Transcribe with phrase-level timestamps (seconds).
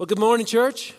[0.00, 0.94] Well, good morning, church.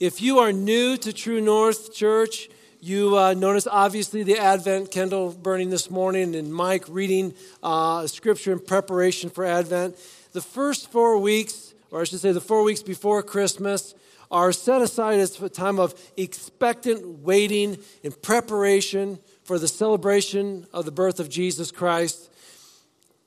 [0.00, 2.48] If you are new to True North Church,
[2.80, 8.52] you uh, notice obviously the Advent candle burning this morning and Mike reading uh, scripture
[8.52, 9.96] in preparation for Advent.
[10.32, 13.94] The first four weeks, or I should say the four weeks before Christmas,
[14.30, 20.86] are set aside as a time of expectant waiting in preparation for the celebration of
[20.86, 22.30] the birth of Jesus Christ.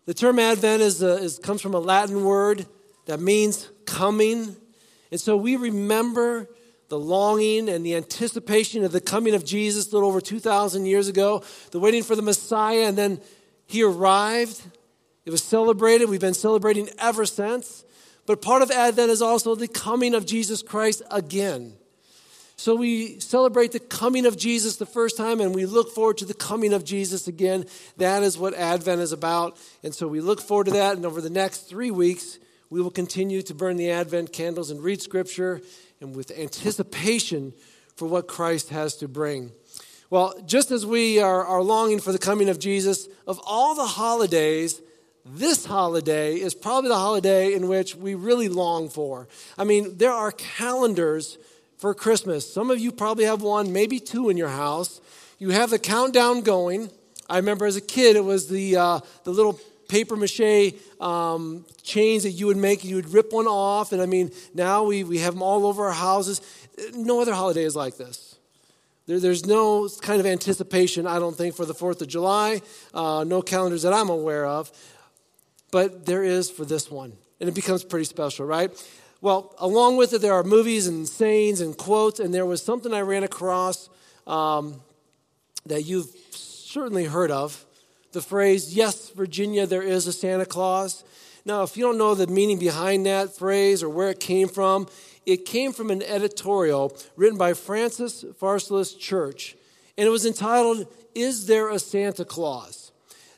[0.08, 2.66] The term Advent is, is comes from a Latin word
[3.06, 4.56] that means coming.
[5.12, 6.48] And so we remember
[6.88, 11.08] the longing and the anticipation of the coming of Jesus a little over 2,000 years
[11.08, 13.22] ago, the waiting for the Messiah, and then
[13.66, 14.62] he arrived.
[15.26, 16.10] It was celebrated.
[16.10, 17.84] We've been celebrating ever since.
[18.26, 21.74] But part of Advent is also the coming of Jesus Christ again.
[22.56, 26.26] So we celebrate the coming of Jesus the first time and we look forward to
[26.26, 27.66] the coming of Jesus again.
[27.98, 29.58] That is what Advent is about.
[29.84, 30.96] And so we look forward to that.
[30.96, 32.38] And over the next three weeks,
[32.72, 35.62] we will continue to burn the Advent candles and read Scripture
[36.00, 37.54] and with anticipation
[37.98, 39.52] for what Christ has to bring.
[40.10, 43.86] Well, just as we are, are longing for the coming of Jesus, of all the
[43.86, 44.82] holidays,
[45.26, 49.28] this holiday is probably the holiday in which we really long for.
[49.58, 51.38] I mean, there are calendars
[51.78, 52.52] for Christmas.
[52.52, 55.02] Some of you probably have one, maybe two in your house.
[55.40, 56.90] You have the countdown going.
[57.30, 59.60] I remember as a kid, it was the, uh, the little
[59.92, 62.86] paper mache um, chains that you would make.
[62.86, 63.92] You would rip one off.
[63.92, 66.42] And I mean, now we, we have them all over our houses.
[66.94, 68.38] No other holiday is like this.
[69.06, 72.62] There, there's no kind of anticipation, I don't think, for the 4th of July.
[72.94, 74.72] Uh, no calendars that I'm aware of.
[75.72, 77.12] But there is for this one.
[77.42, 78.72] And it becomes pretty special, right?
[79.20, 82.22] Well, along with it, there are movies and sayings and quotes.
[82.22, 83.90] And there was something I ran across
[84.26, 84.80] um,
[85.66, 87.66] that you've certainly heard of
[88.12, 91.04] the phrase, Yes, Virginia, there is a Santa Claus.
[91.46, 94.88] Now, if you don't know the meaning behind that phrase or where it came from,
[95.26, 99.56] it came from an editorial written by Francis Pharcellus Church,
[99.98, 102.92] and it was entitled, Is There a Santa Claus?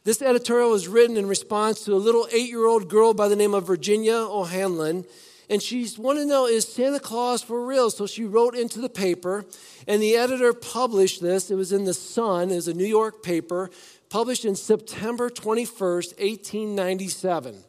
[0.05, 3.37] This editorial was written in response to a little eight year old girl by the
[3.37, 5.05] name of Virginia O'Hanlon.
[5.49, 7.89] And she wanted to know, is Santa Claus for real?
[7.89, 9.45] So she wrote into the paper,
[9.87, 11.51] and the editor published this.
[11.51, 13.69] It was in The Sun, it was a New York paper
[14.13, 17.63] published in September 21st, 1897.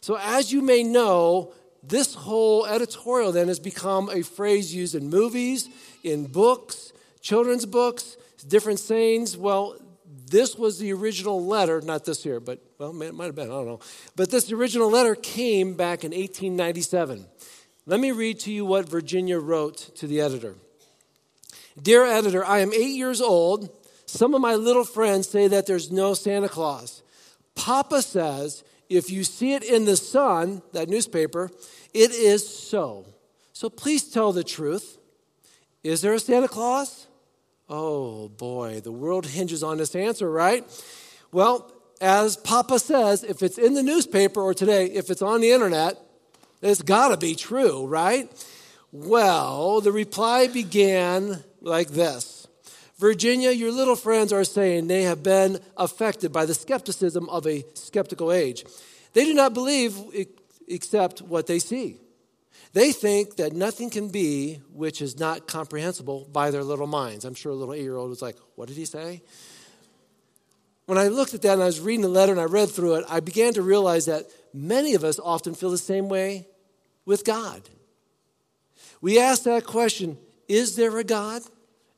[0.00, 1.52] So, as you may know,
[1.82, 5.68] this whole editorial then has become a phrase used in movies,
[6.02, 8.16] in books, children's books,
[8.48, 9.36] different sayings.
[9.36, 9.76] Well,
[10.30, 13.52] this was the original letter, not this here, but, well, it might have been, I
[13.52, 13.80] don't know.
[14.16, 17.26] But this original letter came back in 1897.
[17.84, 20.54] Let me read to you what Virginia wrote to the editor.
[21.82, 23.68] Dear editor, I am eight years old
[24.14, 27.02] some of my little friends say that there's no Santa Claus.
[27.56, 31.50] Papa says if you see it in the sun, that newspaper,
[31.92, 33.06] it is so.
[33.52, 34.98] So please tell the truth.
[35.82, 37.08] Is there a Santa Claus?
[37.68, 40.64] Oh boy, the world hinges on this answer, right?
[41.32, 45.50] Well, as Papa says, if it's in the newspaper or today, if it's on the
[45.50, 45.98] internet,
[46.62, 48.30] it's got to be true, right?
[48.92, 52.33] Well, the reply began like this
[52.98, 57.64] Virginia, your little friends are saying they have been affected by the skepticism of a
[57.74, 58.64] skeptical age.
[59.12, 59.98] They do not believe
[60.68, 61.98] except what they see.
[62.72, 67.24] They think that nothing can be which is not comprehensible by their little minds.
[67.24, 69.22] I'm sure a little eight year old was like, What did he say?
[70.86, 72.96] When I looked at that and I was reading the letter and I read through
[72.96, 76.46] it, I began to realize that many of us often feel the same way
[77.06, 77.62] with God.
[79.00, 80.18] We ask that question
[80.48, 81.42] Is there a God?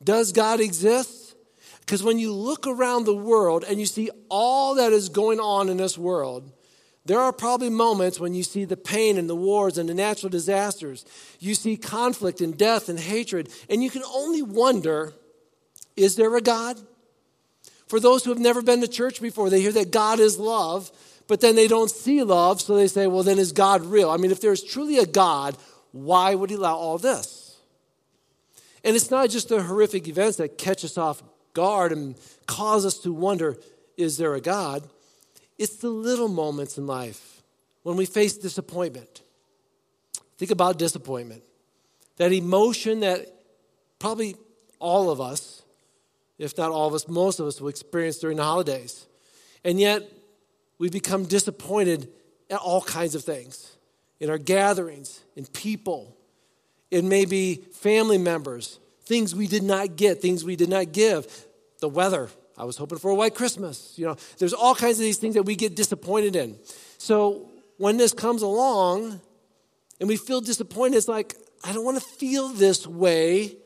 [0.02, 1.34] Does God exist?
[1.80, 5.68] Because when you look around the world and you see all that is going on
[5.68, 6.50] in this world,
[7.04, 10.28] there are probably moments when you see the pain and the wars and the natural
[10.28, 11.04] disasters.
[11.38, 15.14] You see conflict and death and hatred, and you can only wonder
[15.96, 16.78] is there a God?
[17.86, 20.90] For those who have never been to church before, they hear that God is love,
[21.28, 24.10] but then they don't see love, so they say, well, then is God real?
[24.10, 25.56] I mean, if there's truly a God,
[25.92, 27.45] why would he allow all this?
[28.86, 31.20] And it's not just the horrific events that catch us off
[31.54, 32.14] guard and
[32.46, 33.58] cause us to wonder
[33.96, 34.88] is there a God?
[35.58, 37.42] It's the little moments in life
[37.82, 39.22] when we face disappointment.
[40.38, 41.42] Think about disappointment.
[42.18, 43.26] That emotion that
[43.98, 44.36] probably
[44.78, 45.62] all of us,
[46.38, 49.06] if not all of us, most of us will experience during the holidays.
[49.64, 50.02] And yet,
[50.78, 52.08] we become disappointed
[52.50, 53.76] at all kinds of things
[54.20, 56.16] in our gatherings, in people,
[56.90, 61.26] it may be family members, things we did not get, things we did not give.
[61.80, 62.28] The weather.
[62.56, 63.92] I was hoping for a white Christmas.
[63.96, 66.58] You know, there's all kinds of these things that we get disappointed in.
[66.96, 69.20] So when this comes along,
[70.00, 70.96] and we feel disappointed.
[70.96, 71.34] It's like,
[71.64, 73.56] I don't want to feel this way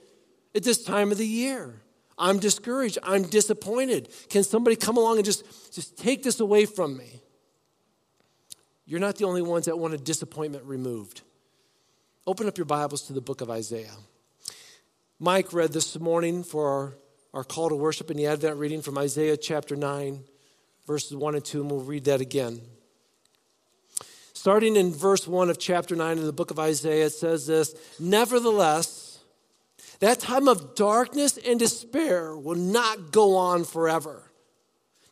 [0.54, 1.82] at this time of the year.
[2.18, 2.98] I'm discouraged.
[3.02, 4.10] I'm disappointed.
[4.28, 7.22] Can somebody come along and just, just take this away from me?
[8.84, 11.22] You're not the only ones that want a disappointment removed.
[12.26, 13.96] Open up your Bibles to the book of Isaiah.
[15.18, 16.94] Mike read this morning for our,
[17.32, 20.22] our call to worship in the Advent reading from Isaiah chapter 9,
[20.86, 22.60] verses 1 and 2, and we'll read that again.
[24.34, 27.74] Starting in verse 1 of chapter 9 of the book of Isaiah, it says this
[27.98, 29.20] Nevertheless,
[30.00, 34.29] that time of darkness and despair will not go on forever.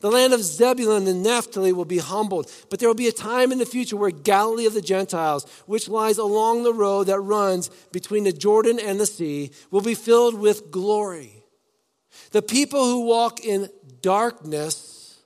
[0.00, 3.50] The land of Zebulun and Naphtali will be humbled, but there will be a time
[3.50, 7.68] in the future where Galilee of the Gentiles, which lies along the road that runs
[7.90, 11.42] between the Jordan and the sea, will be filled with glory.
[12.30, 15.18] The people who walk in darkness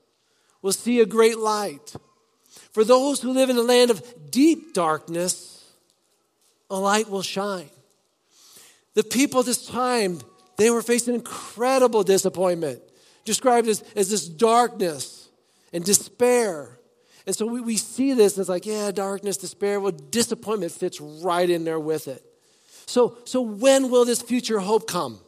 [0.63, 1.95] will see a great light.
[2.73, 5.71] For those who live in a land of deep darkness,
[6.71, 7.69] a light will shine.
[8.95, 10.21] The people this time,
[10.57, 12.81] they were facing incredible disappointment,
[13.25, 15.29] described as, as this darkness
[15.73, 16.79] and despair.
[17.27, 19.81] And so we, we see this, and it's like, yeah, darkness, despair.
[19.81, 22.25] Well, disappointment fits right in there with it.
[22.87, 25.21] So, so when will this future hope come?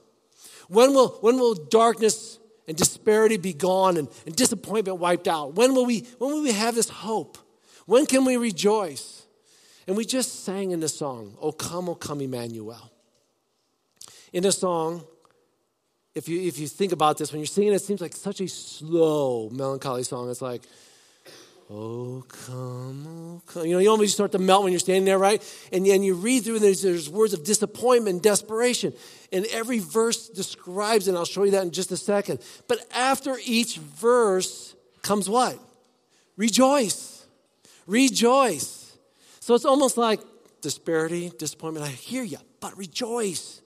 [0.69, 5.55] When will, when will darkness and disparity be gone and, and disappointment wiped out?
[5.55, 7.39] When will, we, when will we have this hope?
[7.87, 9.23] When can we rejoice?
[9.87, 12.91] And we just sang in the song, O come, O come, Emmanuel.
[14.33, 15.05] In the song,
[16.15, 18.49] if you, if you think about this, when you're singing it, seems like such a
[18.49, 20.31] slow, melancholy song.
[20.31, 20.63] It's like,
[21.71, 23.65] Oh, come, oh, come.
[23.65, 25.43] You know, you almost start to melt when you're standing there, right?
[25.73, 28.93] And, and you read through, and there's, there's words of disappointment desperation.
[29.33, 32.41] And every verse describes it, and I'll show you that in just a second.
[32.69, 35.59] But after each verse comes what?
[36.37, 37.27] Rejoice.
[37.87, 38.97] Rejoice.
[39.41, 40.21] So it's almost like
[40.61, 41.87] disparity, disappointment.
[41.87, 43.63] I hear you, but rejoice.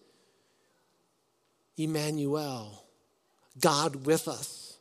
[1.79, 2.85] Emmanuel,
[3.61, 4.79] God with us.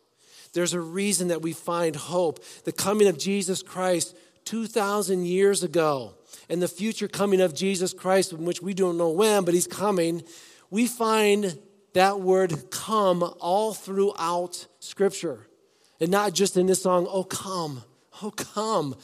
[0.53, 2.43] There's a reason that we find hope.
[2.63, 4.15] The coming of Jesus Christ
[4.45, 6.15] 2,000 years ago
[6.49, 9.67] and the future coming of Jesus Christ, in which we don't know when, but he's
[9.67, 10.23] coming,
[10.69, 11.59] we find
[11.93, 15.47] that word come all throughout Scripture.
[15.99, 17.83] And not just in this song, oh, come,
[18.21, 18.95] oh, come.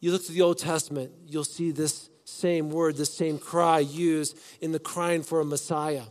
[0.00, 4.36] You look to the Old Testament, you'll see this same word, this same cry used
[4.60, 6.04] in the crying for a Messiah.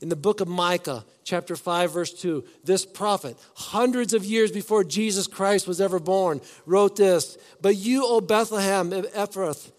[0.00, 4.82] In the book of Micah, chapter 5, verse 2, this prophet, hundreds of years before
[4.82, 9.72] Jesus Christ was ever born, wrote this But you, O Bethlehem of Ephrath,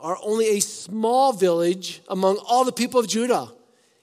[0.00, 3.52] are only a small village among all the people of Judah.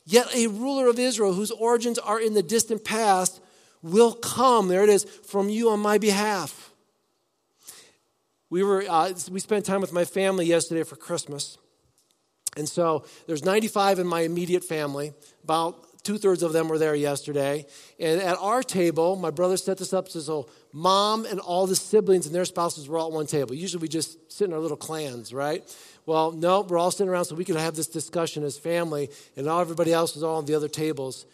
[0.05, 3.41] Yet a ruler of Israel, whose origins are in the distant past,
[3.81, 6.71] will come, there it is, from you on my behalf.
[8.49, 11.57] We, were, uh, we spent time with my family yesterday for Christmas.
[12.57, 15.13] And so there's 95 in my immediate family.
[15.43, 17.65] About two thirds of them were there yesterday.
[17.99, 22.25] And at our table, my brother set this up so mom and all the siblings
[22.25, 23.53] and their spouses were all at one table.
[23.53, 25.63] Usually we just sit in our little clans, right?
[26.05, 29.47] Well, no, we're all sitting around so we could have this discussion as family, and
[29.49, 31.25] all everybody else was all on the other tables.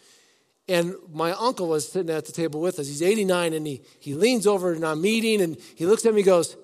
[0.66, 2.88] And my uncle was sitting at the table with us.
[2.88, 6.26] He's 89, and he, he leans over our meeting and he looks at me and
[6.26, 6.56] goes,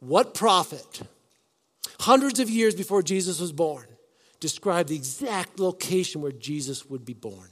[0.00, 1.02] What prophet,
[2.00, 3.86] hundreds of years before Jesus was born,
[4.44, 7.48] describe the exact location where Jesus would be born.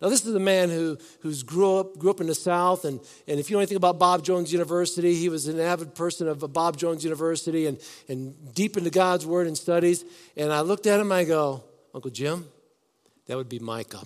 [0.00, 2.98] Now, this is a man who who's grew up grew up in the South, and,
[3.28, 6.50] and if you know anything about Bob Jones University, he was an avid person of
[6.50, 7.78] Bob Jones University and,
[8.08, 10.02] and deep into God's Word and studies.
[10.34, 11.62] And I looked at him, I go,
[11.94, 12.46] Uncle Jim,
[13.26, 14.02] that would be Micah.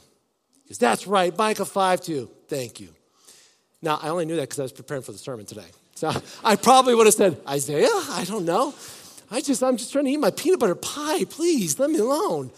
[0.67, 2.31] Goes, That's right, Micah 5 2.
[2.49, 2.89] Thank you.
[3.81, 5.71] Now, I only knew that because I was preparing for the sermon today.
[5.95, 6.11] So
[6.45, 7.87] I probably would have said, Isaiah?
[8.11, 8.75] I don't know.
[9.31, 11.25] I just, I'm just trying to eat my peanut butter pie.
[11.25, 12.51] Please, let me alone.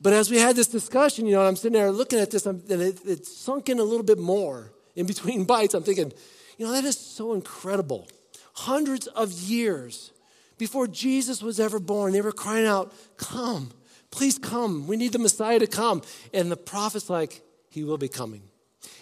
[0.00, 2.62] But as we had this discussion, you know, I'm sitting there looking at this, and
[2.70, 5.74] it, it sunk in a little bit more in between bites.
[5.74, 6.12] I'm thinking,
[6.58, 8.08] you know, that is so incredible.
[8.54, 10.12] Hundreds of years
[10.58, 13.70] before Jesus was ever born, they were crying out, Come,
[14.10, 14.86] please come.
[14.86, 16.02] We need the Messiah to come.
[16.32, 18.42] And the prophet's like, He will be coming.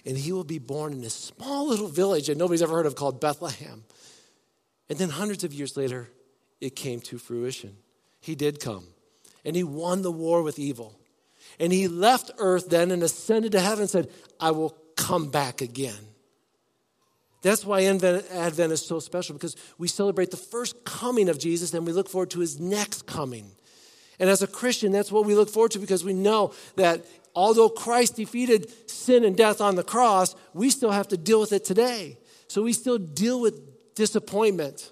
[0.04, 2.94] And he will be born in this small little village that nobody's ever heard of
[2.94, 3.84] called Bethlehem.
[4.88, 6.08] And then hundreds of years later,
[6.62, 7.76] it came to fruition.
[8.20, 8.86] He did come,
[9.44, 10.98] and he won the war with evil.
[11.58, 14.08] And he left earth then and ascended to heaven and said,
[14.40, 16.06] I will come back again.
[17.42, 21.84] That's why Advent is so special because we celebrate the first coming of Jesus and
[21.84, 23.50] we look forward to his next coming.
[24.20, 27.04] And as a Christian, that's what we look forward to because we know that
[27.34, 31.52] although Christ defeated sin and death on the cross, we still have to deal with
[31.52, 32.18] it today.
[32.46, 34.91] So we still deal with disappointment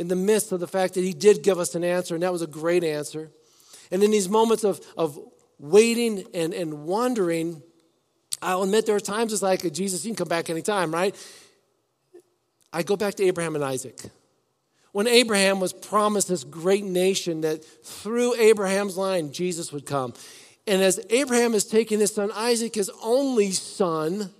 [0.00, 2.32] in the midst of the fact that he did give us an answer, and that
[2.32, 3.30] was a great answer.
[3.90, 5.18] And in these moments of, of
[5.58, 7.62] waiting and, and wondering,
[8.40, 11.14] I'll admit there are times it's like, Jesus, you can come back anytime, right?
[12.72, 14.00] I go back to Abraham and Isaac.
[14.92, 20.14] When Abraham was promised this great nation that through Abraham's line, Jesus would come.
[20.66, 24.30] And as Abraham is taking his son Isaac, his only son,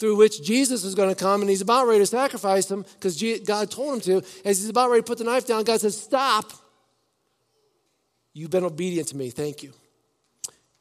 [0.00, 3.22] through which Jesus is going to come, and he's about ready to sacrifice him because
[3.44, 4.26] God told him to.
[4.46, 6.50] As he's about ready to put the knife down, God says, Stop.
[8.32, 9.28] You've been obedient to me.
[9.28, 9.72] Thank you.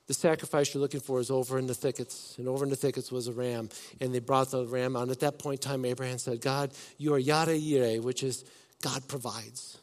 [0.07, 2.35] The sacrifice you're looking for is over in the thickets.
[2.37, 3.69] And over in the thickets was a ram.
[3.99, 4.95] And they brought the ram.
[4.95, 8.45] And at that point in time, Abraham said, God, you are Yahweh Yireh, which is
[8.81, 9.77] God provides.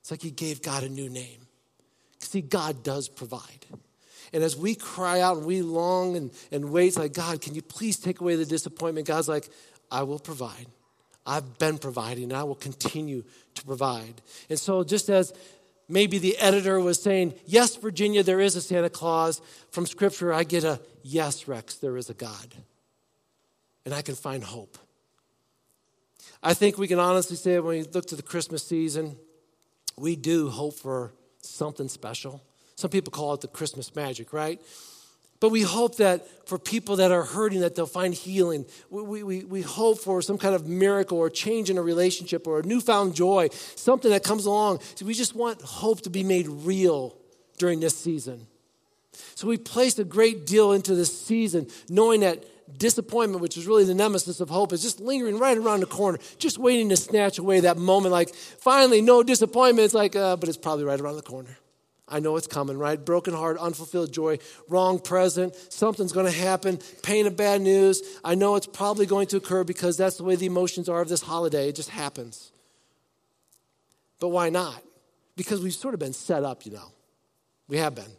[0.00, 1.46] It's like he gave God a new name.
[2.18, 3.66] See, God does provide.
[4.34, 7.62] And as we cry out and we long and, and wait, like, God, can you
[7.62, 9.06] please take away the disappointment?
[9.06, 9.48] God's like,
[9.92, 10.66] I will provide.
[11.24, 13.22] I've been providing and I will continue
[13.54, 14.20] to provide.
[14.50, 15.32] And so, just as
[15.88, 20.42] maybe the editor was saying, Yes, Virginia, there is a Santa Claus, from Scripture, I
[20.42, 22.54] get a yes, Rex, there is a God.
[23.84, 24.78] And I can find hope.
[26.42, 29.16] I think we can honestly say when we look to the Christmas season,
[29.96, 32.42] we do hope for something special.
[32.76, 34.60] Some people call it the Christmas magic, right?
[35.40, 38.64] But we hope that for people that are hurting, that they'll find healing.
[38.88, 42.60] We, we, we hope for some kind of miracle or change in a relationship or
[42.60, 44.80] a newfound joy, something that comes along.
[44.94, 47.16] So we just want hope to be made real
[47.58, 48.46] during this season.
[49.34, 52.44] So we placed a great deal into this season, knowing that
[52.78, 56.18] disappointment, which is really the nemesis of hope, is just lingering right around the corner,
[56.38, 58.12] just waiting to snatch away that moment.
[58.12, 59.84] Like, finally, no disappointment.
[59.84, 61.58] It's like, uh, but it's probably right around the corner.
[62.06, 63.02] I know it's coming, right?
[63.02, 68.02] Broken heart, unfulfilled joy, wrong present, something's going to happen, pain of bad news.
[68.22, 71.08] I know it's probably going to occur because that's the way the emotions are of
[71.08, 71.68] this holiday.
[71.70, 72.52] It just happens.
[74.20, 74.82] But why not?
[75.36, 76.92] Because we've sort of been set up, you know.
[77.68, 78.12] We have been.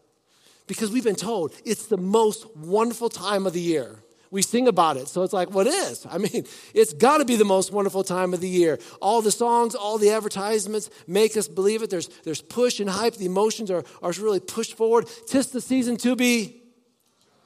[0.67, 3.99] Because we've been told it's the most wonderful time of the year
[4.35, 5.07] we sing about it.
[5.07, 6.05] So it's like, what is?
[6.11, 8.77] I mean, it's got to be the most wonderful time of the year.
[9.01, 11.89] All the songs, all the advertisements make us believe it.
[11.89, 13.15] There's, there's push and hype.
[13.15, 15.07] The emotions are, are really pushed forward.
[15.25, 16.61] Tis the season to be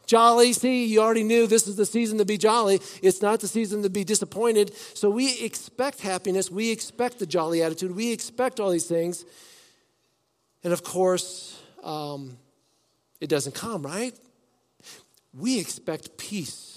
[0.07, 0.51] jolly.
[0.51, 2.81] See, you already knew this is the season to be jolly.
[3.03, 4.73] It's not the season to be disappointed.
[4.95, 6.49] So we expect happiness.
[6.49, 7.95] We expect the jolly attitude.
[7.95, 9.25] We expect all these things.
[10.63, 12.35] And of course, um,
[13.21, 14.17] it doesn't come, right?
[15.37, 16.68] We expect peace.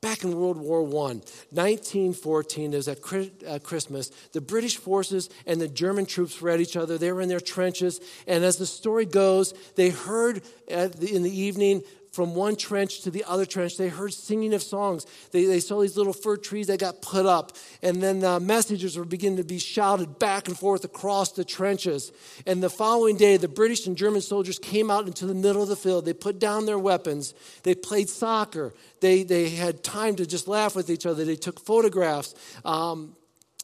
[0.00, 1.18] Back in World War I,
[1.50, 2.98] 1914, there was at
[3.46, 6.98] uh, Christmas, the British forces and the German troops were at each other.
[6.98, 8.00] They were in their trenches.
[8.28, 11.82] And as the story goes, they heard in the evening
[12.18, 13.76] from one trench to the other trench.
[13.76, 15.06] They heard singing of songs.
[15.30, 17.52] They, they saw these little fir trees that got put up.
[17.80, 22.10] And then uh, messages were beginning to be shouted back and forth across the trenches.
[22.44, 25.68] And the following day, the British and German soldiers came out into the middle of
[25.68, 26.06] the field.
[26.06, 27.34] They put down their weapons.
[27.62, 28.74] They played soccer.
[29.00, 31.24] They, they had time to just laugh with each other.
[31.24, 32.34] They took photographs.
[32.64, 33.14] Um,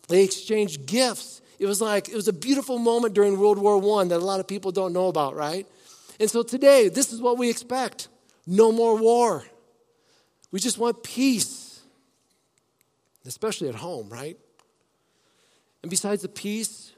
[0.06, 1.42] they exchanged gifts.
[1.58, 4.38] It was like, it was a beautiful moment during World War I that a lot
[4.38, 5.66] of people don't know about, right?
[6.20, 8.10] And so today, this is what we expect.
[8.46, 9.44] No more war.
[10.50, 11.80] We just want peace,
[13.26, 14.36] especially at home, right?
[15.82, 16.92] And besides the peace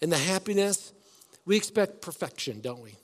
[0.00, 0.92] and the happiness,
[1.44, 2.96] we expect perfection, don't we?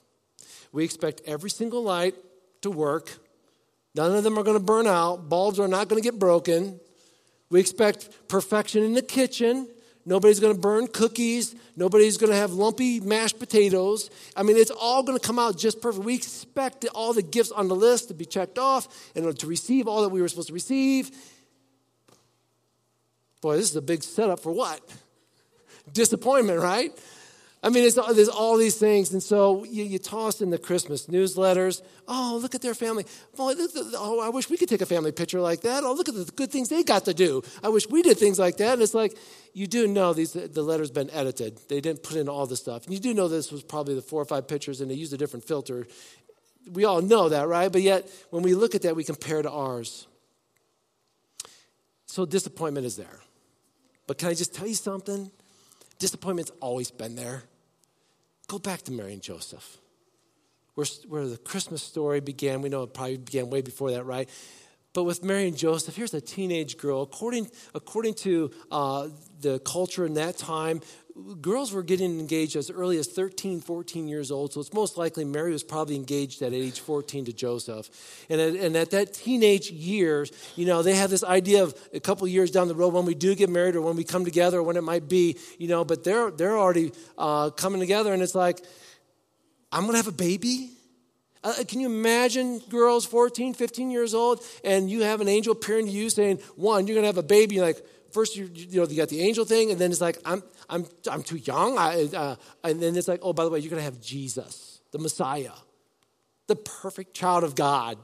[0.71, 2.15] We expect every single light
[2.61, 3.17] to work.
[3.95, 5.29] None of them are going to burn out.
[5.29, 6.79] Bulbs are not going to get broken.
[7.49, 9.67] We expect perfection in the kitchen.
[10.05, 11.55] Nobody's going to burn cookies.
[11.75, 14.09] Nobody's going to have lumpy mashed potatoes.
[14.35, 16.05] I mean, it's all going to come out just perfect.
[16.05, 19.87] We expect all the gifts on the list to be checked off and to receive
[19.87, 21.11] all that we were supposed to receive.
[23.41, 24.81] Boy, this is a big setup for what?
[25.93, 26.91] Disappointment, right?
[27.61, 29.11] I mean, there's all these things.
[29.11, 31.81] And so you, you, toss in the Christmas newsletters.
[32.07, 33.05] Oh, look at their family.
[33.37, 35.83] Oh, I wish we could take a family picture like that.
[35.83, 37.41] Oh, look at the good things they got to do.
[37.61, 38.73] I wish we did things like that.
[38.73, 39.17] And it's like,
[39.53, 41.59] you do know these, the letter's been edited.
[41.67, 42.85] They didn't put in all the stuff.
[42.85, 45.11] And you do know this was probably the four or five pictures and they used
[45.11, 45.85] a different filter.
[46.71, 47.69] We all know that, right?
[47.69, 50.07] But yet, when we look at that, we compare to ours.
[52.05, 53.19] So disappointment is there.
[54.07, 55.29] But can I just tell you something?
[55.99, 57.43] Disappointment's always been there.
[58.47, 59.77] Go back to Mary and Joseph,
[60.73, 62.61] where, where the Christmas story began.
[62.61, 64.27] We know it probably began way before that, right?
[64.93, 67.03] But with Mary and Joseph, here's a teenage girl.
[67.03, 70.81] According, according to uh, the culture in that time,
[71.41, 74.53] girls were getting engaged as early as 13, 14 years old.
[74.53, 77.89] So it's most likely Mary was probably engaged at age 14 to Joseph.
[78.29, 81.99] And at, and at that teenage years, you know, they have this idea of a
[81.99, 84.59] couple years down the road when we do get married or when we come together
[84.59, 88.21] or when it might be, you know, but they're, they're already uh, coming together and
[88.21, 88.59] it's like,
[89.71, 90.71] I'm going to have a baby?
[91.43, 95.85] Uh, can you imagine girls 14, 15 years old and you have an angel appearing
[95.85, 97.55] to you saying, one, you're going to have a baby.
[97.55, 100.17] You're like, first you, you know you got the angel thing and then it's like
[100.25, 101.77] i'm i'm i'm too young.
[101.77, 104.99] I, uh, and then it's like oh by the way you're to have jesus the
[104.99, 105.51] messiah
[106.47, 107.97] the perfect child of god.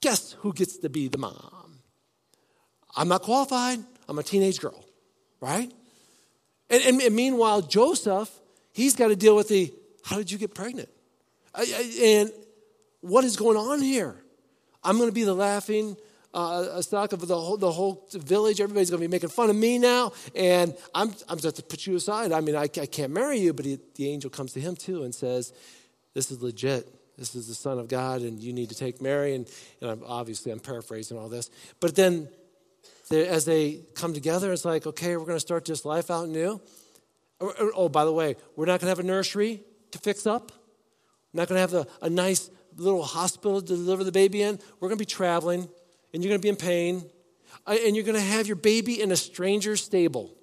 [0.00, 1.80] Guess who gets to be the mom?
[2.96, 3.80] I'm not qualified.
[4.08, 4.84] I'm a teenage girl
[5.40, 5.72] right?
[6.68, 8.30] And, and, and meanwhile joseph
[8.72, 9.72] he's got to deal with the
[10.04, 10.88] how did you get pregnant?
[11.54, 12.32] And
[13.00, 14.16] what is going on here?
[14.82, 15.96] I'm going to be the laughing
[16.32, 18.60] uh, a stock of the whole, the whole village.
[18.60, 21.86] Everybody's going to be making fun of me now, and I'm, I'm going to put
[21.86, 22.32] you aside.
[22.32, 25.02] I mean, I, I can't marry you, but he, the angel comes to him too
[25.02, 25.52] and says,
[26.14, 26.88] This is legit.
[27.18, 29.34] This is the Son of God, and you need to take Mary.
[29.34, 29.46] And,
[29.82, 31.50] and I'm, obviously, I'm paraphrasing all this.
[31.78, 32.28] But then,
[33.10, 36.60] as they come together, it's like, okay, we're going to start this life out new.
[37.40, 40.52] Oh, by the way, we're not going to have a nursery to fix up.
[41.34, 44.58] Not going to have a nice little hospital to deliver the baby in.
[44.78, 45.68] We're going to be traveling
[46.12, 47.04] and you're going to be in pain,
[47.66, 50.34] uh, and you're going to have your baby in a stranger's stable.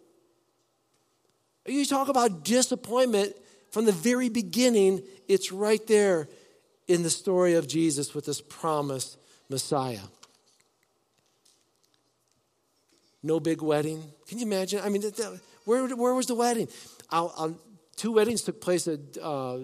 [1.65, 3.35] You talk about disappointment
[3.71, 6.29] from the very beginning, it's right there
[6.87, 9.17] in the story of Jesus with this promised
[9.49, 9.99] Messiah.
[13.21, 14.03] No big wedding.
[14.27, 14.79] Can you imagine?
[14.83, 15.03] I mean,
[15.65, 16.69] where, where was the wedding?
[17.09, 17.59] I'll, I'll,
[17.97, 19.59] two weddings took place at uh,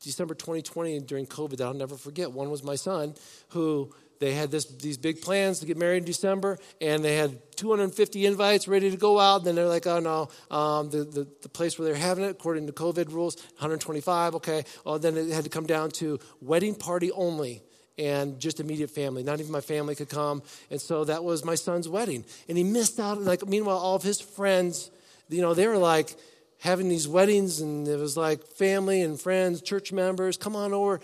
[0.00, 2.32] December 2020 during COVID that I'll never forget.
[2.32, 3.14] One was my son,
[3.50, 7.38] who they had this, these big plans to get married in December, and they had
[7.56, 9.42] 250 invites ready to go out.
[9.42, 12.68] Then they're like, oh no, um, the, the, the, place where they're having it, according
[12.68, 14.64] to COVID rules, 125, okay.
[14.86, 17.62] Oh, then it had to come down to wedding party only
[17.98, 19.24] and just immediate family.
[19.24, 20.42] Not even my family could come.
[20.70, 22.24] And so that was my son's wedding.
[22.48, 23.20] And he missed out.
[23.20, 24.90] Like, meanwhile, all of his friends,
[25.28, 26.16] you know, they were like,
[26.62, 31.00] having these weddings and it was like family and friends, church members, come on over.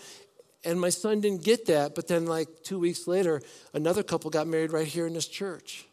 [0.68, 3.40] And my son didn't get that, but then, like two weeks later,
[3.72, 5.86] another couple got married right here in this church.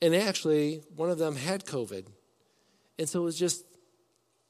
[0.00, 2.06] And actually, one of them had COVID.
[2.98, 3.62] And so it was just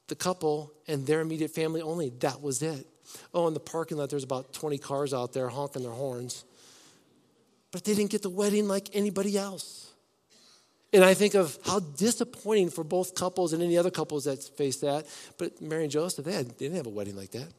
[0.07, 2.11] the couple and their immediate family only.
[2.21, 2.87] That was it.
[3.33, 6.45] Oh, in the parking lot, there's about 20 cars out there honking their horns.
[7.71, 9.91] But they didn't get the wedding like anybody else.
[10.93, 14.77] And I think of how disappointing for both couples and any other couples that face
[14.77, 15.05] that.
[15.37, 17.51] But Mary and Joseph, they, had, they didn't have a wedding like that.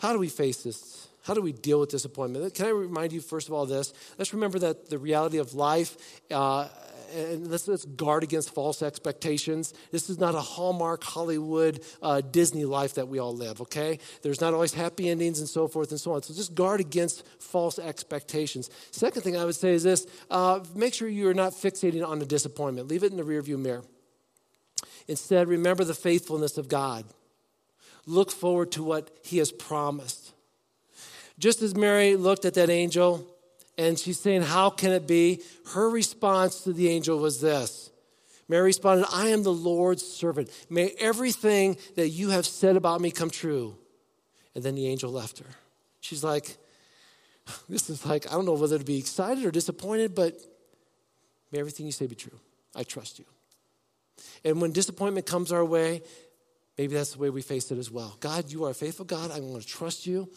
[0.00, 1.08] How do we face this?
[1.24, 2.52] How do we deal with disappointment?
[2.54, 3.94] Can I remind you, first of all, this?
[4.18, 5.96] Let's remember that the reality of life,
[6.30, 6.68] uh,
[7.16, 9.72] and let's, let's, guard against false expectations.
[9.90, 14.00] This is not a Hallmark, Hollywood, uh, Disney life that we all live, okay?
[14.20, 16.22] There's not always happy endings and so forth and so on.
[16.22, 18.68] So just guard against false expectations.
[18.90, 22.18] Second thing I would say is this uh, make sure you are not fixating on
[22.18, 23.84] the disappointment, leave it in the rearview mirror.
[25.08, 27.06] Instead, remember the faithfulness of God
[28.06, 30.32] look forward to what he has promised.
[31.38, 33.26] Just as Mary looked at that angel
[33.76, 35.42] and she's saying, How can it be?
[35.72, 37.90] Her response to the angel was this
[38.48, 40.50] Mary responded, I am the Lord's servant.
[40.68, 43.76] May everything that you have said about me come true.
[44.54, 45.50] And then the angel left her.
[46.00, 46.56] She's like,
[47.68, 50.38] This is like, I don't know whether to be excited or disappointed, but
[51.52, 52.38] may everything you say be true.
[52.74, 53.24] I trust you.
[54.44, 56.02] And when disappointment comes our way,
[56.76, 58.16] Maybe that's the way we face it as well.
[58.20, 59.30] God, you are a faithful God.
[59.30, 60.28] I'm going to trust you.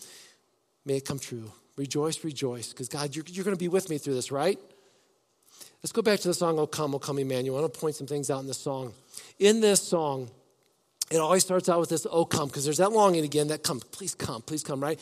[0.85, 1.51] May it come true.
[1.75, 4.59] Rejoice, rejoice, because God, you're, you're going to be with me through this, right?
[5.83, 7.57] Let's go back to the song, Oh Come, Oh Come, Emmanuel.
[7.57, 8.93] I want to point some things out in this song.
[9.37, 10.29] In this song,
[11.11, 13.79] it always starts out with this, Oh Come, because there's that longing again that come,
[13.79, 14.99] please come, please come, right?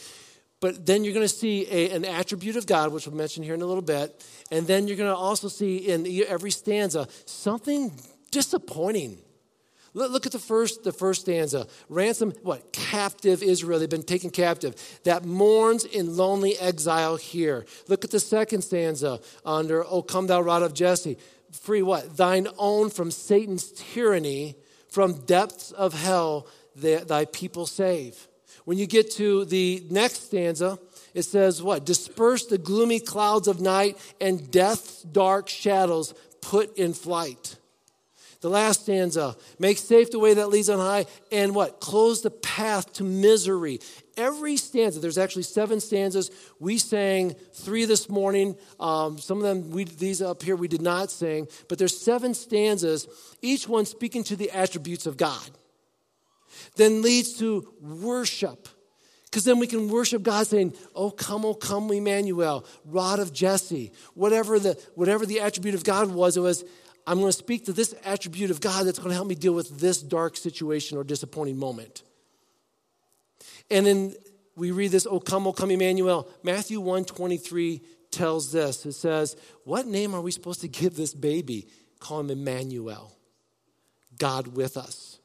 [0.59, 3.53] But then you're going to see a, an attribute of God, which we'll mention here
[3.53, 4.25] in a little bit.
[4.51, 7.91] And then you're going to also see in every stanza something
[8.31, 9.17] disappointing
[9.95, 11.67] Look at the first, the first stanza.
[11.87, 12.73] Ransom, what?
[12.73, 13.79] Captive Israel.
[13.79, 14.75] They've been taken captive.
[15.05, 17.65] That mourns in lonely exile here.
[17.87, 21.17] Look at the second stanza under, O come thou rod of Jesse.
[21.53, 22.17] Free what?
[22.17, 24.57] Thine own from Satan's tyranny,
[24.89, 28.27] from depths of hell, thy people save.
[28.65, 30.77] When you get to the next stanza,
[31.13, 31.85] it says what?
[31.85, 37.55] Disperse the gloomy clouds of night and death's dark shadows put in flight.
[38.45, 41.79] The last stanza make safe the way that leads on high, and what?
[41.79, 43.79] Close the path to misery.
[44.17, 46.29] Every stanza, there's actually seven stanzas.
[46.59, 48.55] We sang three this morning.
[48.79, 52.35] Um, some of them, we, these up here, we did not sing, but there's seven
[52.35, 53.07] stanzas,
[53.41, 55.49] each one speaking to the attributes of God.
[56.75, 58.67] Then leads to worship.
[59.23, 63.91] Because then we can worship God saying, Oh, come, oh, come, Emmanuel, rod of Jesse.
[64.13, 66.63] Whatever the, whatever the attribute of God was, it was,
[67.07, 69.53] I'm going to speak to this attribute of God that's going to help me deal
[69.53, 72.03] with this dark situation or disappointing moment.
[73.69, 74.15] And then
[74.55, 76.27] we read this, O come, O come, Emmanuel.
[76.43, 78.85] Matthew 1 23 tells this.
[78.85, 81.67] It says, What name are we supposed to give this baby?
[81.99, 83.15] Call him Emmanuel,
[84.17, 85.19] God with us.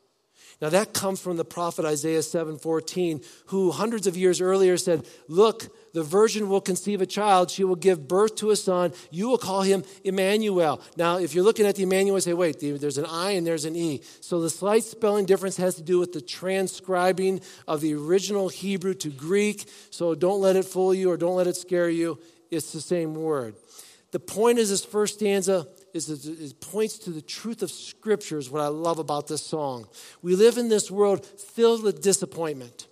[0.60, 5.74] Now that comes from the prophet Isaiah 7:14, who hundreds of years earlier said, "Look,
[5.92, 9.38] the virgin will conceive a child, she will give birth to a son, you will
[9.38, 13.32] call him Emmanuel." Now, if you're looking at the Emmanuel, say, "Wait, there's an I
[13.32, 17.40] and there's an E." So the slight spelling difference has to do with the transcribing
[17.66, 19.66] of the original Hebrew to Greek.
[19.90, 22.18] So don't let it fool you or don't let it scare you.
[22.50, 23.54] It's the same word.
[24.12, 28.48] The point is this first stanza is it points to the truth of Scripture, is
[28.48, 29.88] what I love about this song.
[30.22, 32.86] We live in this world filled with disappointment.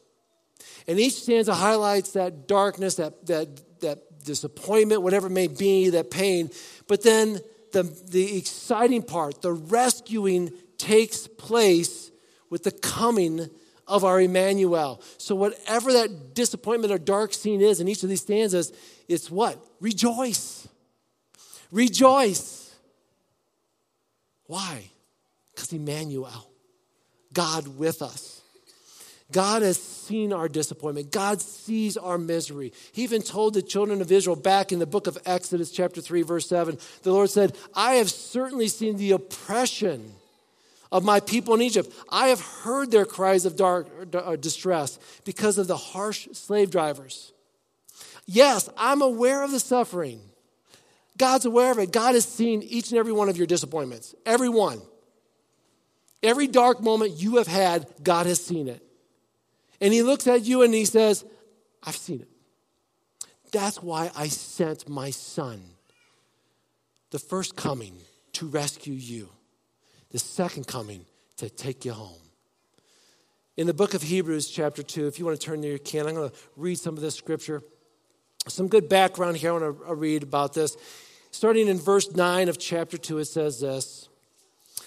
[0.89, 6.11] And each stanza highlights that darkness, that, that, that disappointment, whatever it may be, that
[6.11, 6.51] pain.
[6.89, 7.41] But then
[7.73, 12.11] the, the exciting part, the rescuing, takes place
[12.49, 13.51] with the coming
[13.87, 15.03] of our Emmanuel.
[15.19, 18.73] So, whatever that disappointment or dark scene is in each of these stanzas,
[19.09, 19.59] it's what?
[19.81, 20.69] Rejoice.
[21.71, 22.75] Rejoice.
[24.47, 24.91] Why?
[25.55, 26.51] Because Emmanuel,
[27.33, 28.41] God with us.
[29.31, 31.13] God has seen our disappointment.
[31.13, 32.73] God sees our misery.
[32.93, 36.23] He even told the children of Israel back in the book of Exodus, chapter 3,
[36.23, 40.13] verse 7, the Lord said, I have certainly seen the oppression
[40.91, 41.93] of my people in Egypt.
[42.09, 47.33] I have heard their cries of dark uh, distress because of the harsh slave drivers.
[48.25, 50.21] Yes, I'm aware of the suffering.
[51.19, 51.93] God's aware of it.
[51.93, 54.15] God has seen each and every one of your disappointments.
[54.25, 54.81] Every one.
[56.23, 58.83] Every dark moment you have had, God has seen it.
[59.81, 61.25] And He looks at you and He says,
[61.83, 62.29] I've seen it.
[63.51, 65.63] That's why I sent my son,
[67.11, 67.97] the first coming
[68.35, 69.31] to rescue you,
[70.11, 71.07] the second coming
[71.39, 72.21] to take you home.
[73.57, 76.07] In the book of Hebrews, chapter 2, if you want to turn there, you can.
[76.07, 77.63] I'm going to read some of this scripture.
[78.47, 80.77] Some good background here I want to read about this.
[81.31, 84.09] Starting in verse 9 of chapter 2, it says this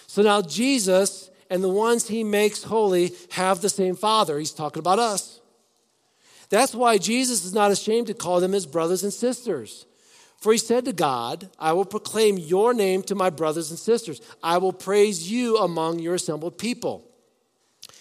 [0.07, 4.39] So now Jesus and the ones he makes holy have the same Father.
[4.39, 5.41] He's talking about us.
[6.49, 9.85] That's why Jesus is not ashamed to call them his brothers and sisters.
[10.37, 14.21] For he said to God, I will proclaim your name to my brothers and sisters.
[14.41, 17.05] I will praise you among your assembled people.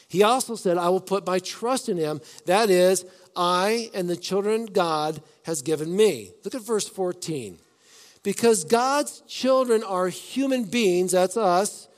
[0.08, 2.20] He also said, I will put my trust in him.
[2.46, 6.30] That is, I and the children God has given me.
[6.44, 7.58] Look at verse 14.
[8.22, 11.88] Because God's children are human beings, that's us,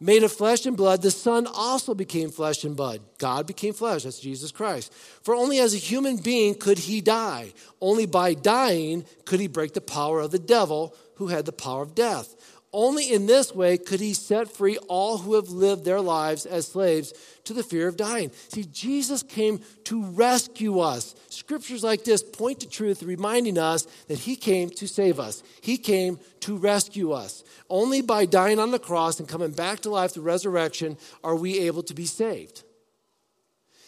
[0.00, 3.00] made of flesh and blood, the Son also became flesh and blood.
[3.18, 4.92] God became flesh, that's Jesus Christ.
[5.22, 7.52] For only as a human being could he die.
[7.80, 11.82] Only by dying could he break the power of the devil who had the power
[11.82, 12.34] of death.
[12.72, 16.68] Only in this way could he set free all who have lived their lives as
[16.68, 18.30] slaves to the fear of dying.
[18.48, 21.14] See, Jesus came to rescue us.
[21.30, 25.42] Scriptures like this point to truth, reminding us that he came to save us.
[25.62, 27.42] He came to rescue us.
[27.70, 31.60] Only by dying on the cross and coming back to life through resurrection are we
[31.60, 32.64] able to be saved.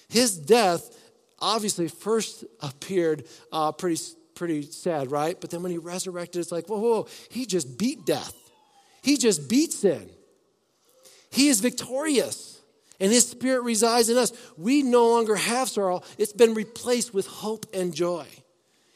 [0.09, 0.97] His death
[1.39, 4.01] obviously first appeared uh, pretty,
[4.35, 5.39] pretty sad, right?
[5.39, 8.35] But then when he resurrected, it's like, whoa, whoa, whoa, he just beat death.
[9.03, 10.09] He just beats sin.
[11.31, 12.61] He is victorious,
[12.99, 14.33] and His Spirit resides in us.
[14.57, 18.27] We no longer have sorrow, it's been replaced with hope and joy.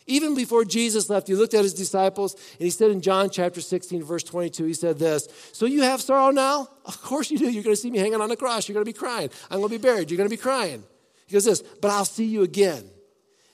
[0.06, 3.62] Even before Jesus left, he looked at his disciples and he said in John chapter
[3.62, 6.68] 16, verse 22, he said this So you have sorrow now?
[6.84, 7.50] Of course you do.
[7.50, 8.68] You're going to see me hanging on the cross.
[8.68, 9.30] You're going to be crying.
[9.50, 10.10] I'm going to be buried.
[10.10, 10.84] You're going to be crying.
[11.26, 12.84] He goes this, But I'll see you again.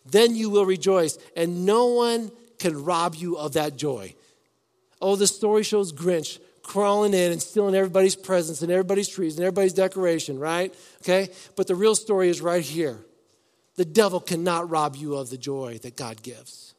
[0.07, 4.15] Then you will rejoice, and no one can rob you of that joy.
[5.01, 9.45] Oh, the story shows Grinch crawling in and stealing everybody's presents and everybody's trees and
[9.45, 10.75] everybody's decoration, right?
[11.03, 11.29] Okay?
[11.57, 12.99] But the real story is right here.
[13.77, 16.75] The devil cannot rob you of the joy that God gives.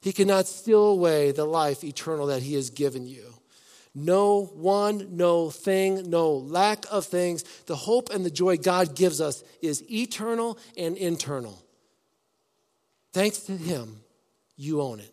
[0.00, 3.24] He cannot steal away the life eternal that he has given you.
[3.94, 7.44] No one, no thing, no lack of things.
[7.66, 11.62] The hope and the joy God gives us is eternal and internal.
[13.12, 14.00] Thanks to him,
[14.56, 15.12] you own it.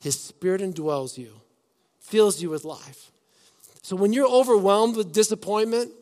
[0.00, 1.32] His spirit indwells you
[2.04, 3.10] fills you with life.
[3.82, 5.92] So when you're overwhelmed with disappointment,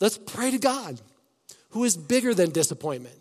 [0.00, 1.00] let's pray to God,
[1.70, 3.16] who is bigger than disappointment,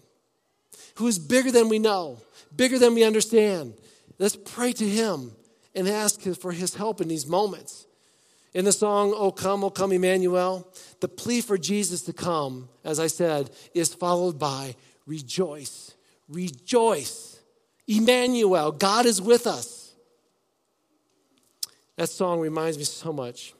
[0.96, 2.20] who is bigger than we know,
[2.56, 3.74] bigger than we understand.
[4.20, 5.32] Let's pray to Him
[5.74, 7.86] and ask for His help in these moments.
[8.54, 10.68] In the song, O Come, O Come, Emmanuel,
[11.02, 15.94] the plea for Jesus to come, as I said, is followed by rejoice.
[16.30, 17.40] Rejoice.
[17.88, 19.85] Emmanuel, God is with us.
[21.98, 23.54] That song reminds me so much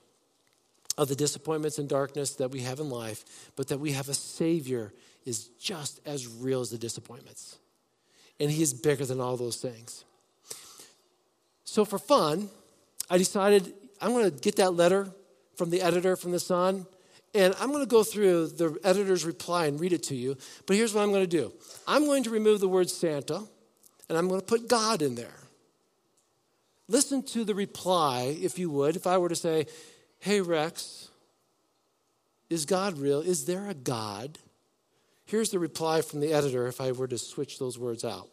[0.98, 4.14] of the disappointments and darkness that we have in life, but that we have a
[4.14, 4.94] Savior
[5.26, 7.58] is just as real as the disappointments.
[8.40, 10.06] And He is bigger than all those things.
[11.64, 12.50] So, for fun,
[13.10, 15.10] I decided I'm going to get that letter
[15.56, 16.86] from the editor from The Sun,
[17.34, 20.38] and I'm going to go through the editor's reply and read it to you.
[20.66, 21.52] But here's what I'm going to do
[21.88, 23.44] I'm going to remove the word Santa,
[24.10, 25.45] and I'm going to put God in there.
[26.88, 28.96] Listen to the reply, if you would.
[28.96, 29.66] If I were to say,
[30.20, 31.10] Hey, Rex,
[32.50, 33.22] is God real?
[33.22, 34.38] Is there a God?
[35.26, 38.30] Here's the reply from the editor if I were to switch those words out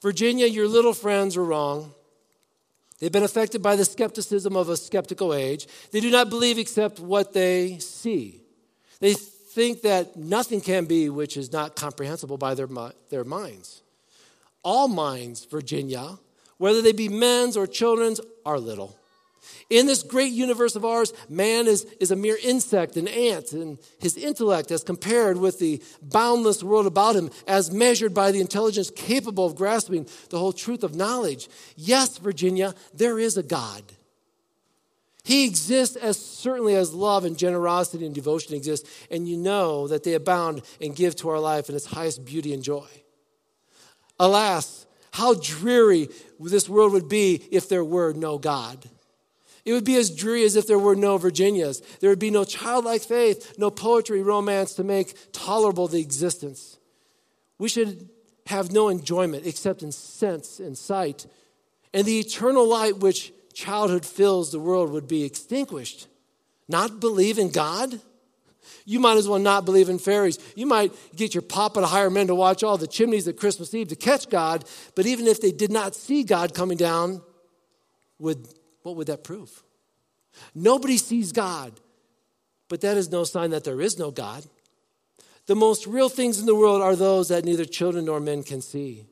[0.00, 1.94] Virginia, your little friends are wrong.
[2.98, 5.66] They've been affected by the skepticism of a skeptical age.
[5.90, 8.40] They do not believe except what they see.
[9.00, 12.68] They think that nothing can be which is not comprehensible by their,
[13.10, 13.82] their minds.
[14.62, 16.18] All minds, Virginia,
[16.62, 18.96] whether they be men's or children's, are little.
[19.68, 23.78] In this great universe of ours, man is, is a mere insect, an ant, and
[23.98, 28.92] his intellect, as compared with the boundless world about him, as measured by the intelligence
[28.94, 31.48] capable of grasping the whole truth of knowledge.
[31.74, 33.82] Yes, Virginia, there is a God.
[35.24, 40.04] He exists as certainly as love and generosity and devotion exist, and you know that
[40.04, 42.86] they abound and give to our life in its highest beauty and joy.
[44.20, 46.08] Alas, how dreary
[46.40, 48.88] this world would be if there were no God.
[49.64, 51.80] It would be as dreary as if there were no Virginias.
[52.00, 56.78] There would be no childlike faith, no poetry, romance to make tolerable the existence.
[57.58, 58.08] We should
[58.46, 61.26] have no enjoyment except in sense and sight.
[61.94, 66.08] And the eternal light which childhood fills the world would be extinguished.
[66.68, 68.00] Not believe in God?
[68.84, 70.38] You might as well not believe in fairies.
[70.54, 73.74] You might get your papa to hire men to watch all the chimneys at Christmas
[73.74, 77.22] Eve to catch God, but even if they did not see God coming down,
[78.18, 78.46] would
[78.82, 79.62] what would that prove?
[80.54, 81.78] Nobody sees God,
[82.68, 84.44] but that is no sign that there is no God.
[85.46, 88.60] The most real things in the world are those that neither children nor men can
[88.60, 89.06] see.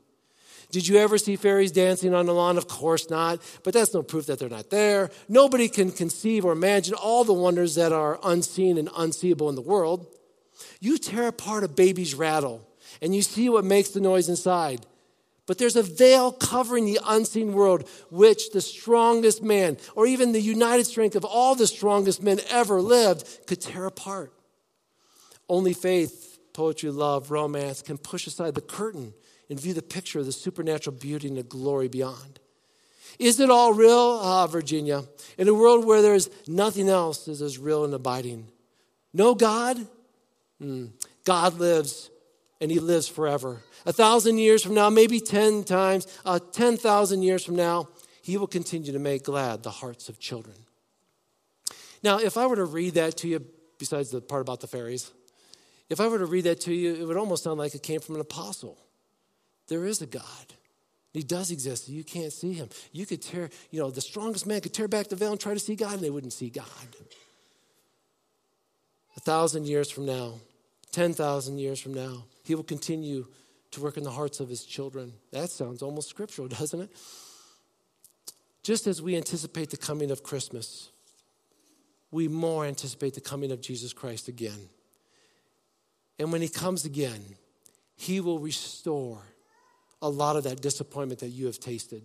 [0.71, 2.57] Did you ever see fairies dancing on the lawn?
[2.57, 5.11] Of course not, but that's no proof that they're not there.
[5.29, 9.61] Nobody can conceive or imagine all the wonders that are unseen and unseeable in the
[9.61, 10.07] world.
[10.81, 12.67] You tear apart a baby's rattle
[13.03, 14.87] and you see what makes the noise inside.
[15.47, 20.41] But there's a veil covering the unseen world, which the strongest man, or even the
[20.41, 24.33] united strength of all the strongest men ever lived, could tear apart.
[25.49, 29.13] Only faith, poetry, love, romance can push aside the curtain
[29.51, 32.39] and view the picture of the supernatural beauty and the glory beyond.
[33.19, 34.21] Is it all real?
[34.23, 35.03] Ah, Virginia.
[35.37, 38.47] In a world where there's nothing else is as real and abiding.
[39.13, 39.77] No God?
[40.63, 40.93] Mm.
[41.25, 42.11] God lives,
[42.61, 43.61] and He lives forever.
[43.85, 47.89] A thousand years from now, maybe 10 times, uh, 10,000 years from now,
[48.23, 50.57] he will continue to make glad the hearts of children.
[52.03, 53.45] Now, if I were to read that to you,
[53.79, 55.11] besides the part about the fairies,
[55.89, 58.01] if I were to read that to you, it would almost sound like it came
[58.01, 58.79] from an apostle.
[59.71, 60.25] There is a God.
[61.13, 61.89] He does exist.
[61.89, 62.69] You can't see him.
[62.93, 65.55] You could tear, you know, the strongest man could tear back the veil and try
[65.55, 66.67] to see God, and they wouldn't see God.
[69.17, 70.35] A thousand years from now,
[70.93, 73.27] 10,000 years from now, he will continue
[73.71, 75.13] to work in the hearts of his children.
[75.33, 76.91] That sounds almost scriptural, doesn't it?
[78.63, 80.91] Just as we anticipate the coming of Christmas,
[82.11, 84.69] we more anticipate the coming of Jesus Christ again.
[86.19, 87.23] And when he comes again,
[87.97, 89.23] he will restore
[90.03, 92.03] a lot of that disappointment that you have tasted.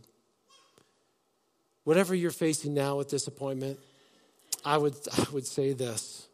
[1.83, 3.79] Whatever you're facing now with disappointment,
[4.63, 6.27] I would, I would say this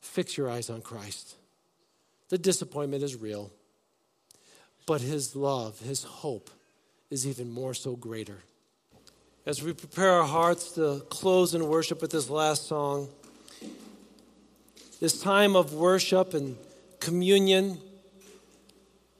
[0.00, 1.34] fix your eyes on Christ.
[2.28, 3.50] The disappointment is real.
[4.86, 6.48] But his love, his hope,
[7.10, 8.38] is even more so greater.
[9.44, 13.08] As we prepare our hearts to close in worship with this last song,
[15.00, 16.56] this time of worship and
[17.00, 17.78] communion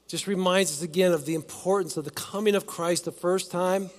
[0.09, 3.91] just reminds us again of the importance of the coming of Christ the first time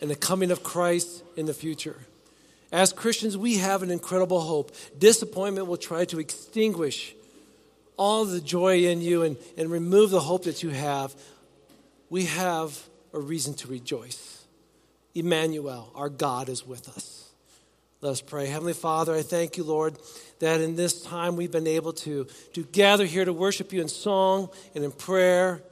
[0.00, 1.96] and the coming of Christ in the future.
[2.72, 4.72] As Christians, we have an incredible hope.
[4.96, 7.14] Disappointment will try to extinguish
[8.00, 11.14] all the joy in you and, and remove the hope that you have,
[12.08, 14.44] we have a reason to rejoice.
[15.14, 17.19] Emmanuel, our God, is with us.
[18.02, 18.46] Let's pray.
[18.46, 19.98] Heavenly Father, I thank you, Lord,
[20.38, 23.88] that in this time we've been able to, to gather here to worship you in
[23.88, 25.62] song and in prayer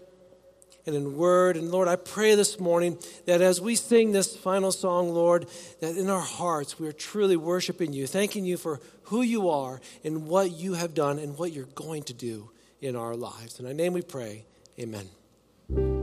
[0.85, 1.57] and in word.
[1.57, 5.47] And Lord, I pray this morning that as we sing this final song, Lord,
[5.81, 9.81] that in our hearts we are truly worshiping you, thanking you for who you are
[10.05, 12.51] and what you have done and what you're going to do
[12.83, 13.59] in our lives.
[13.59, 14.45] In our name we pray.
[14.79, 15.98] Amen.